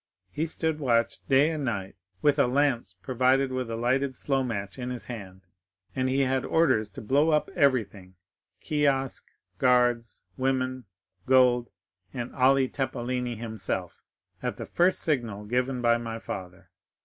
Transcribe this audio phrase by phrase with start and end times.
[0.31, 4.89] He stood watch day and night with a lance provided with a lighted slowmatch in
[4.89, 5.43] his hand,
[5.95, 9.27] and he had orders to blow up everything—kiosk,
[9.59, 10.85] guards, women,
[11.27, 11.69] gold,
[12.15, 16.71] and Ali Tepelini himself—at the first signal given by my father.